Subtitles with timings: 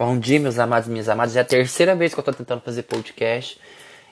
[0.00, 1.36] Bom dia, meus amados e minhas amadas.
[1.36, 3.60] É a terceira vez que eu tô tentando fazer podcast.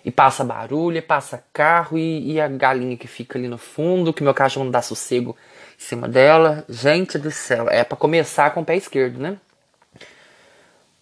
[0.04, 4.12] E passa barulho, e passa carro e, e, a galinha que fica ali no fundo,
[4.12, 5.34] que meu cachorro não dá sossego
[5.78, 6.62] em cima dela.
[6.68, 9.38] Gente do céu, é para começar com o pé esquerdo, né?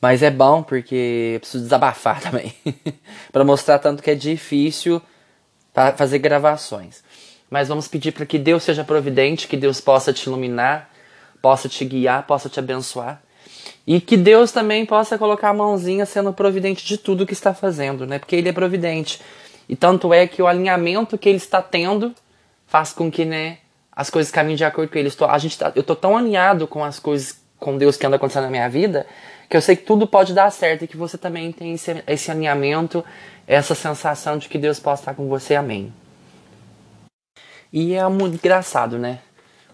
[0.01, 2.55] Mas é bom porque eu preciso desabafar também.
[3.33, 5.03] para mostrar tanto que é difícil
[5.97, 7.03] fazer gravações.
[7.51, 10.89] Mas vamos pedir para que Deus seja providente, que Deus possa te iluminar,
[11.43, 13.26] possa te guiar, possa te abençoar.
[13.87, 18.07] E que Deus também possa colocar a mãozinha sendo providente de tudo que está fazendo,
[18.07, 18.19] né?
[18.19, 19.21] Porque Ele é providente.
[19.69, 22.15] E tanto é que o alinhamento que Ele está tendo
[22.67, 23.59] faz com que, né,
[23.93, 25.09] as coisas caminhem de acordo com Ele.
[25.09, 28.17] Estou, a gente tá, eu estou tão alinhado com as coisas, com Deus que anda
[28.17, 29.07] acontecendo na minha vida,
[29.49, 32.31] que eu sei que tudo pode dar certo e que você também tem esse, esse
[32.31, 33.05] alinhamento,
[33.47, 35.55] essa sensação de que Deus possa estar com você.
[35.55, 35.93] Amém.
[37.73, 39.21] E é muito engraçado, né?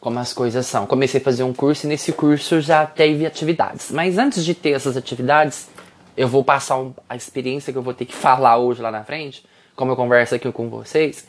[0.03, 0.85] Como as coisas são.
[0.85, 3.93] Comecei a fazer um curso e nesse curso já teve atividades.
[3.93, 5.69] Mas antes de ter essas atividades,
[6.17, 9.05] eu vou passar um, a experiência que eu vou ter que falar hoje lá na
[9.05, 9.45] frente,
[9.77, 11.25] como eu converso aqui com vocês.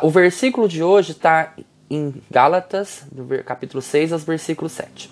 [0.00, 1.52] O versículo de hoje está
[1.90, 5.10] em Gálatas, do capítulo 6 aos versículo 7,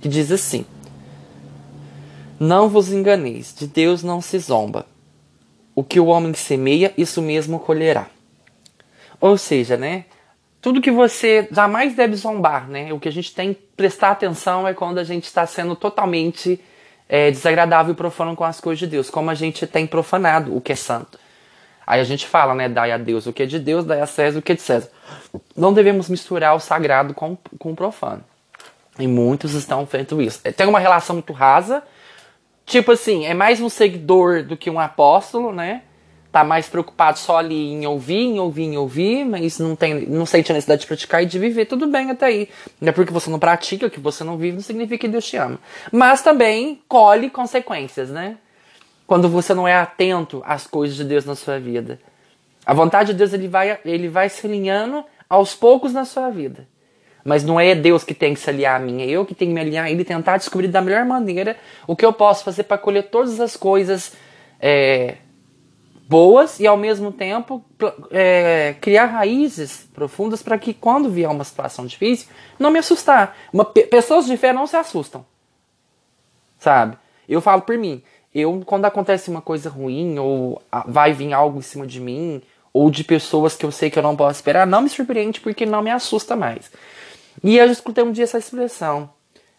[0.00, 0.64] que diz assim:
[2.38, 4.86] Não vos enganeis, de Deus não se zomba.
[5.74, 8.06] O que o homem semeia, isso mesmo colherá.
[9.20, 10.04] Ou seja, né?
[10.60, 12.92] Tudo que você jamais deve zombar, né?
[12.92, 16.60] O que a gente tem que prestar atenção é quando a gente está sendo totalmente
[17.08, 20.60] é, desagradável e profano com as coisas de Deus, como a gente tem profanado o
[20.60, 21.18] que é santo.
[21.86, 22.68] Aí a gente fala, né?
[22.68, 24.62] Dai a Deus o que é de Deus, dai a César o que é de
[24.62, 24.90] César.
[25.56, 28.22] Não devemos misturar o sagrado com, com o profano.
[28.98, 30.40] E muitos estão feito isso.
[30.40, 31.82] Tem uma relação muito rasa.
[32.66, 35.82] Tipo assim, é mais um seguidor do que um apóstolo, né?
[36.32, 40.24] Tá mais preocupado só ali em ouvir, em ouvir, em ouvir, mas não tem, não
[40.24, 42.48] sente a necessidade de praticar e de viver, tudo bem até aí.
[42.80, 45.36] Não é porque você não pratica, que você não vive, não significa que Deus te
[45.36, 45.58] ama.
[45.90, 48.36] Mas também colhe consequências, né?
[49.06, 51.98] Quando você não é atento às coisas de Deus na sua vida.
[52.64, 56.68] A vontade de Deus ele vai, ele vai se alinhando aos poucos na sua vida.
[57.24, 59.50] Mas não é Deus que tem que se aliar a mim, é eu que tenho
[59.50, 61.56] que me aliar a Ele e tentar descobrir da melhor maneira
[61.86, 64.12] o que eu posso fazer para colher todas as coisas
[64.58, 65.16] é,
[66.10, 67.64] boas e ao mesmo tempo
[68.10, 72.26] é, criar raízes profundas para que quando vier uma situação difícil
[72.58, 73.36] não me assustar.
[73.52, 75.24] Uma, pessoas de fé não se assustam,
[76.58, 76.98] sabe?
[77.28, 78.02] Eu falo por mim.
[78.34, 82.90] Eu quando acontece uma coisa ruim ou vai vir algo em cima de mim ou
[82.90, 85.80] de pessoas que eu sei que eu não posso esperar, não me surpreende porque não
[85.80, 86.72] me assusta mais.
[87.42, 89.10] E eu escutei um dia essa expressão: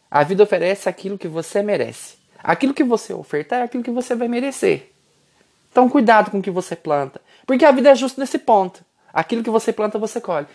[0.09, 2.17] a vida oferece aquilo que você merece.
[2.43, 4.91] Aquilo que você ofertar é aquilo que você vai merecer.
[5.71, 7.21] Então, cuidado com o que você planta.
[7.45, 8.83] Porque a vida é justa nesse ponto.
[9.13, 10.47] Aquilo que você planta, você colhe.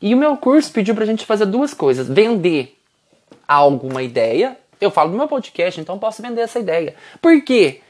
[0.00, 2.76] E o meu curso pediu pra gente fazer duas coisas: vender
[3.46, 4.58] alguma ideia.
[4.80, 6.96] Eu falo do meu podcast, então posso vender essa ideia.
[7.20, 7.80] Por quê?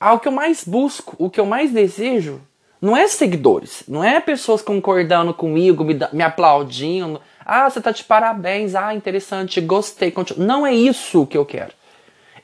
[0.00, 2.40] O que eu mais busco, o que eu mais desejo,
[2.80, 7.20] não é seguidores, não é pessoas concordando comigo, me, me aplaudindo.
[7.44, 10.12] Ah, você tá de parabéns, ah, interessante, gostei.
[10.36, 11.72] Não é isso que eu quero.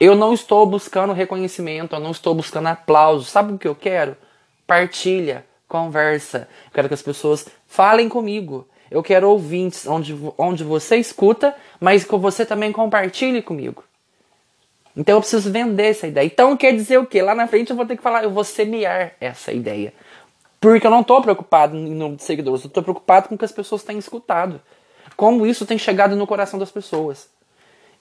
[0.00, 3.26] Eu não estou buscando reconhecimento, eu não estou buscando aplauso.
[3.26, 4.16] Sabe o que eu quero?
[4.66, 6.48] Partilha, conversa.
[6.68, 8.66] Eu quero que as pessoas falem comigo.
[8.90, 13.84] Eu quero ouvintes onde, onde você escuta, mas que você também compartilhe comigo.
[14.96, 16.24] Então eu preciso vender essa ideia.
[16.24, 17.20] Então quer dizer o quê?
[17.20, 19.92] Lá na frente eu vou ter que falar, eu vou semear essa ideia.
[20.58, 23.44] Porque eu não estou preocupado em número de seguidores, eu estou preocupado com o que
[23.44, 24.60] as pessoas têm escutado.
[25.14, 27.28] Como isso tem chegado no coração das pessoas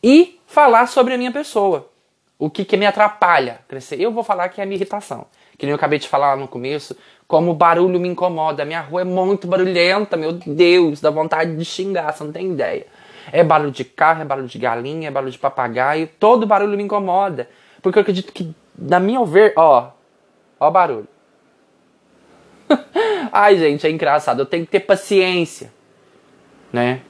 [0.04, 1.90] e falar sobre a minha pessoa.
[2.38, 4.00] O que, que me atrapalha crescer?
[4.00, 5.26] Eu vou falar que é a minha irritação.
[5.58, 6.96] Que nem eu acabei de falar no começo,
[7.28, 8.64] como o barulho me incomoda.
[8.64, 12.88] Minha rua é muito barulhenta, meu Deus, dá vontade de xingar, você não tem ideia.
[13.32, 16.84] É barulho de carro, é barulho de galinha, é barulho de papagaio, todo barulho me
[16.84, 17.50] incomoda.
[17.82, 19.92] Porque eu acredito que, na minha ver, ó,
[20.58, 21.08] ó barulho.
[23.32, 24.40] Ai, gente, é engraçado.
[24.40, 25.74] Eu tenho que ter paciência,
[26.72, 27.02] né?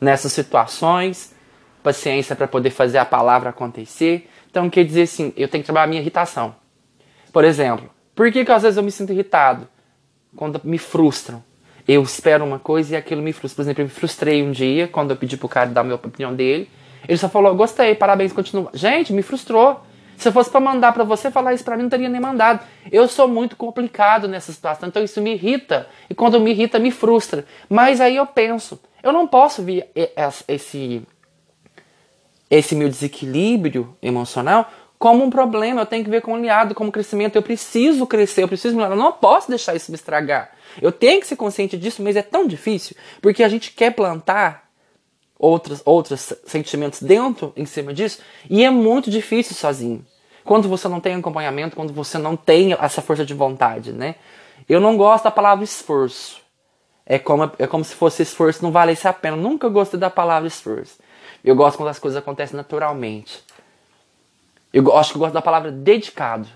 [0.00, 1.34] Nessas situações
[1.82, 4.28] paciência para poder fazer a palavra acontecer.
[4.50, 6.54] Então quer dizer assim, eu tenho que trabalhar a minha irritação.
[7.32, 9.68] Por exemplo, por que, que às vezes eu me sinto irritado?
[10.36, 11.42] Quando me frustram.
[11.88, 13.56] Eu espero uma coisa e aquilo me frustra.
[13.56, 15.96] Por exemplo, eu me frustrei um dia quando eu pedi pro cara dar a minha
[15.96, 16.68] opinião dele.
[17.08, 18.70] Ele só falou, gostei, parabéns, continua.
[18.74, 19.80] Gente, me frustrou.
[20.16, 22.60] Se eu fosse para mandar para você falar isso para mim, não teria nem mandado.
[22.92, 25.88] Eu sou muito complicado nessa situação, então isso me irrita.
[26.10, 27.46] E quando me irrita, me frustra.
[27.70, 29.90] Mas aí eu penso, eu não posso ver
[30.46, 31.02] esse
[32.50, 34.68] esse meu desequilíbrio emocional
[35.00, 37.34] como um problema, eu tenho que ver como um aliado, como crescimento.
[37.34, 38.94] Eu preciso crescer, eu preciso melhorar.
[38.94, 40.50] Eu não posso deixar isso me estragar.
[40.80, 44.68] Eu tenho que ser consciente disso, mas é tão difícil, porque a gente quer plantar
[45.38, 50.04] outros, outros sentimentos dentro, em cima disso, e é muito difícil sozinho.
[50.44, 54.16] Quando você não tem acompanhamento, quando você não tem essa força de vontade, né?
[54.68, 56.42] Eu não gosto da palavra esforço.
[57.06, 59.34] É como, é como se fosse esforço não valesse a pena.
[59.34, 60.98] nunca gostei da palavra esforço.
[61.44, 63.42] Eu gosto quando as coisas acontecem naturalmente.
[64.72, 66.48] Eu acho que eu gosto da palavra dedicado.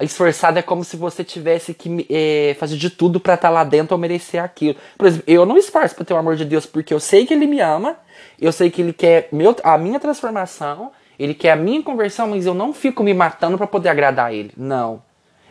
[0.00, 3.62] Esforçado é como se você tivesse que é, fazer de tudo para estar tá lá
[3.62, 4.76] dentro ou merecer aquilo.
[4.98, 7.32] Por exemplo, eu não esforço para ter o amor de Deus porque eu sei que
[7.32, 7.96] Ele me ama,
[8.40, 12.44] eu sei que Ele quer meu, a minha transformação, Ele quer a minha conversão, mas
[12.44, 14.50] eu não fico me matando para poder agradar Ele.
[14.56, 15.00] Não.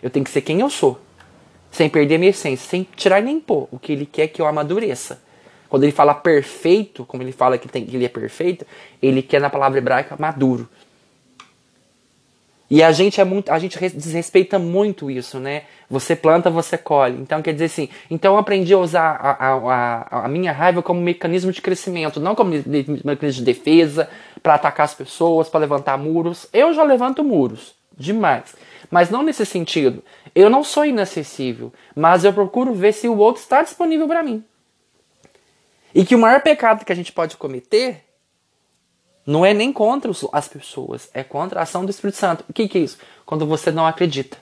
[0.02, 1.00] Eu tenho que ser quem eu sou,
[1.72, 3.70] sem perder minha essência, sem tirar nem pôr.
[3.72, 5.22] O que Ele quer que eu amadureça.
[5.74, 8.64] Quando Ele fala perfeito, como Ele fala que, tem, que Ele é perfeito,
[9.02, 10.70] Ele quer na palavra hebraica maduro.
[12.70, 15.64] E a gente é muito, a gente desrespeita muito isso, né?
[15.90, 17.20] Você planta, você colhe.
[17.20, 21.02] Então quer dizer assim, então eu aprendi a usar a, a, a, minha raiva como
[21.02, 24.08] mecanismo de crescimento, não como mecanismo de defesa,
[24.44, 26.48] para atacar as pessoas, para levantar muros.
[26.54, 28.56] Eu já levanto muros, demais.
[28.92, 30.04] Mas não nesse sentido.
[30.36, 34.44] Eu não sou inacessível, mas eu procuro ver se o outro está disponível para mim.
[35.94, 38.04] E que o maior pecado que a gente pode cometer
[39.26, 42.44] não é nem contra as pessoas, é contra a ação do Espírito Santo.
[42.50, 42.98] O que, que é isso?
[43.26, 44.38] Quando você não acredita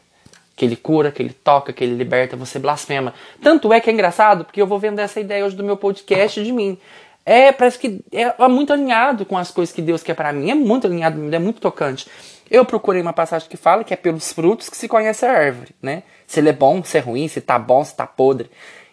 [0.55, 3.13] que ele cura, que ele toca, que ele liberta, você blasfema.
[3.41, 6.43] Tanto é que é engraçado, porque eu vou vendo essa ideia hoje do meu podcast
[6.43, 6.77] de mim.
[7.25, 10.49] É, parece que é, é muito alinhado com as coisas que Deus quer para mim.
[10.49, 12.07] É muito alinhado, é muito tocante.
[12.49, 15.73] Eu procurei uma passagem que fala que é pelos frutos que se conhece a árvore,
[15.81, 16.03] né?
[16.27, 18.49] Se ele é bom, se é ruim, se tá bom, se tá podre.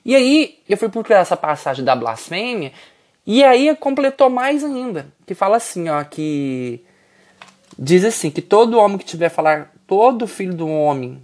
[0.08, 2.72] E aí, eu fui procurar essa passagem da blasfêmia
[3.26, 6.82] e aí completou mais ainda, que fala assim, ó, que
[7.78, 11.20] diz assim, que todo homem que tiver falar, todo filho do homem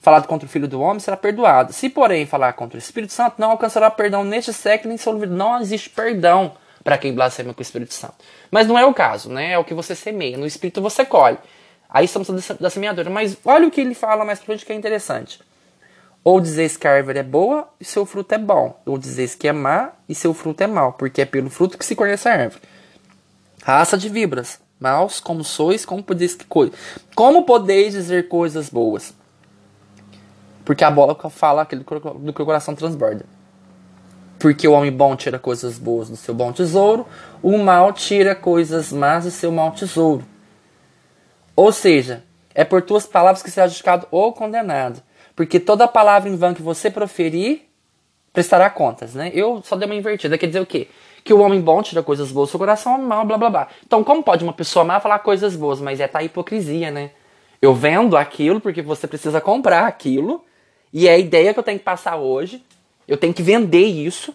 [0.00, 1.72] falado contra o filho do homem será perdoado.
[1.72, 5.60] Se porém falar contra o Espírito Santo, não alcançará perdão neste século nem seu Não
[5.60, 8.16] existe perdão para quem blasfema com o Espírito Santo.
[8.50, 9.52] Mas não é o caso, né?
[9.52, 10.36] É o que você semeia.
[10.36, 11.38] No Espírito você colhe.
[11.88, 12.28] Aí estamos
[12.58, 13.08] da semeadora.
[13.08, 15.38] Mas olha o que ele fala mais pra frente que é interessante.
[16.28, 18.78] Ou dizeis que a árvore é boa e seu fruto é bom.
[18.84, 21.86] Ou dizeis que é má e seu fruto é mau, porque é pelo fruto que
[21.86, 22.60] se conhece a árvore.
[23.62, 26.36] Raça de vibras, maus como sois, como podeis,
[27.14, 29.14] como podeis dizer coisas boas?
[30.66, 33.24] Porque a bola fala aquilo do que o coração transborda.
[34.38, 37.06] Porque o homem bom tira coisas boas do seu bom tesouro,
[37.42, 40.26] o mal tira coisas más do seu mau tesouro.
[41.56, 42.22] Ou seja,
[42.54, 45.07] é por tuas palavras que será justificado ou condenado.
[45.38, 47.62] Porque toda palavra em vão que você proferir
[48.32, 49.30] prestará contas, né?
[49.32, 50.36] Eu só dei uma invertida.
[50.36, 50.88] Quer dizer o quê?
[51.22, 53.68] Que o homem bom tira coisas boas do seu coração, mal, blá blá blá.
[53.86, 55.80] Então, como pode uma pessoa má falar coisas boas?
[55.80, 57.12] Mas é tá hipocrisia, né?
[57.62, 60.44] Eu vendo aquilo porque você precisa comprar aquilo.
[60.92, 62.60] E é a ideia que eu tenho que passar hoje.
[63.06, 64.34] Eu tenho que vender isso.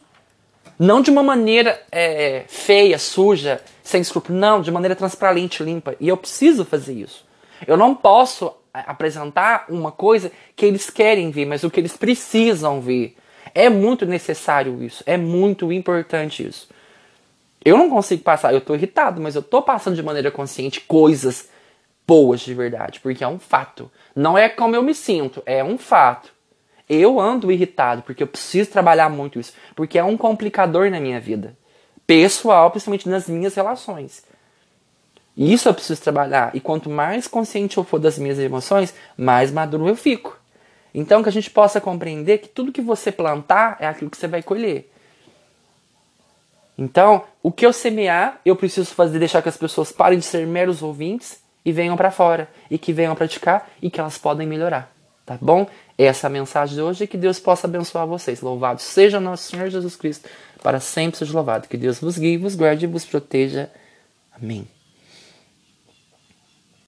[0.80, 4.40] Não de uma maneira é, feia, suja, sem escrúpulo.
[4.40, 5.98] Não, de maneira transparente, limpa.
[6.00, 7.26] E eu preciso fazer isso.
[7.68, 12.82] Eu não posso apresentar uma coisa que eles querem ver, mas o que eles precisam
[12.82, 13.16] ver.
[13.54, 16.68] É muito necessário isso, é muito importante isso.
[17.64, 21.50] Eu não consigo passar, eu tô irritado, mas eu tô passando de maneira consciente coisas
[22.06, 23.90] boas de verdade, porque é um fato.
[24.16, 26.34] Não é como eu me sinto, é um fato.
[26.90, 31.20] Eu ando irritado porque eu preciso trabalhar muito isso, porque é um complicador na minha
[31.20, 31.56] vida,
[32.06, 34.26] pessoal, principalmente nas minhas relações.
[35.36, 36.52] Isso eu preciso trabalhar.
[36.54, 40.38] E quanto mais consciente eu for das minhas emoções, mais maduro eu fico.
[40.94, 44.28] Então que a gente possa compreender que tudo que você plantar é aquilo que você
[44.28, 44.90] vai colher.
[46.78, 50.46] Então, o que eu semear, eu preciso fazer deixar que as pessoas parem de ser
[50.48, 54.92] meros ouvintes e venham para fora e que venham praticar e que elas podem melhorar,
[55.26, 55.68] tá bom?
[55.98, 58.42] Essa é a mensagem de hoje e que Deus possa abençoar vocês.
[58.42, 60.28] Louvado seja nosso Senhor Jesus Cristo,
[60.64, 61.68] para sempre seja louvado.
[61.68, 63.70] Que Deus vos guie, vos guarde e vos proteja.
[64.36, 64.68] Amém.